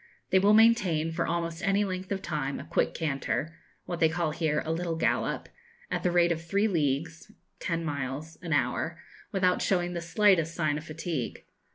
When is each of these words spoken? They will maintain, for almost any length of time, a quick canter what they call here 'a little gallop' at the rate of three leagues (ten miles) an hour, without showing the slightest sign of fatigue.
They 0.31 0.39
will 0.39 0.55
maintain, 0.55 1.11
for 1.11 1.27
almost 1.27 1.61
any 1.61 1.85
length 1.85 2.11
of 2.11 2.23
time, 2.23 2.59
a 2.59 2.63
quick 2.65 2.95
canter 2.95 3.53
what 3.85 3.99
they 3.99 4.09
call 4.09 4.31
here 4.31 4.63
'a 4.65 4.71
little 4.71 4.95
gallop' 4.95 5.47
at 5.91 6.01
the 6.01 6.09
rate 6.09 6.31
of 6.31 6.43
three 6.43 6.67
leagues 6.67 7.31
(ten 7.59 7.85
miles) 7.85 8.35
an 8.41 8.51
hour, 8.51 8.97
without 9.31 9.61
showing 9.61 9.93
the 9.93 10.01
slightest 10.01 10.55
sign 10.55 10.79
of 10.79 10.83
fatigue. 10.85 11.45